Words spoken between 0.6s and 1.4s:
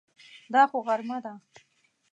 خو غرمه ده!